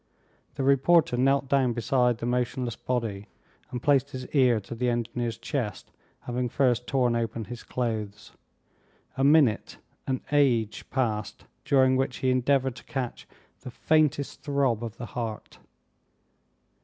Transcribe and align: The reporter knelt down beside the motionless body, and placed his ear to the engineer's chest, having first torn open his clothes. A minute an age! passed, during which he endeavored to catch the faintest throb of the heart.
The 0.55 0.63
reporter 0.63 1.15
knelt 1.15 1.47
down 1.47 1.73
beside 1.73 2.17
the 2.17 2.25
motionless 2.25 2.75
body, 2.75 3.27
and 3.69 3.83
placed 3.83 4.09
his 4.09 4.25
ear 4.29 4.59
to 4.61 4.73
the 4.73 4.89
engineer's 4.89 5.37
chest, 5.37 5.91
having 6.21 6.49
first 6.49 6.87
torn 6.87 7.15
open 7.15 7.45
his 7.45 7.61
clothes. 7.61 8.31
A 9.15 9.23
minute 9.23 9.77
an 10.07 10.21
age! 10.31 10.89
passed, 10.89 11.45
during 11.65 11.97
which 11.97 12.17
he 12.17 12.31
endeavored 12.31 12.75
to 12.77 12.83
catch 12.85 13.27
the 13.59 13.69
faintest 13.69 14.41
throb 14.41 14.83
of 14.83 14.97
the 14.97 15.05
heart. 15.05 15.59